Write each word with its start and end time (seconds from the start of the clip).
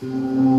Mm-hmm. 0.00 0.57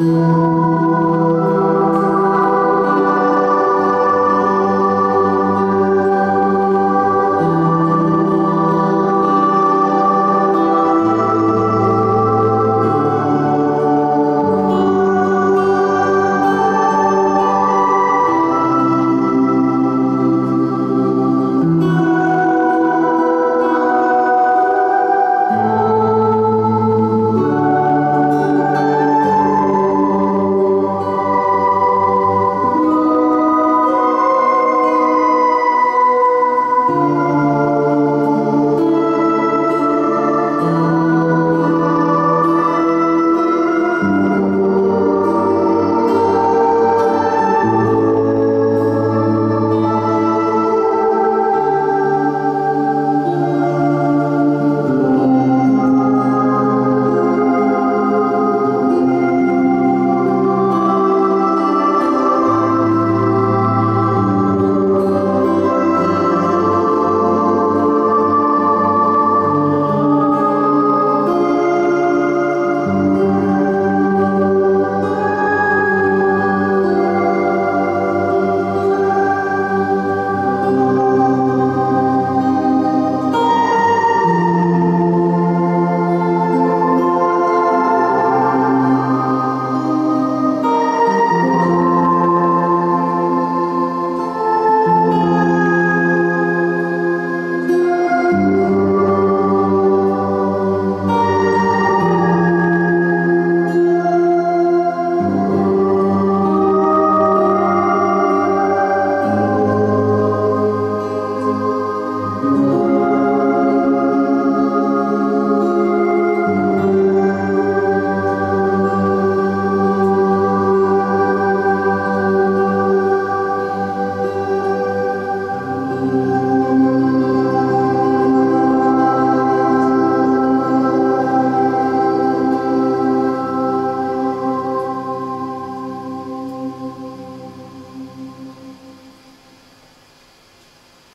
Música 0.00 1.19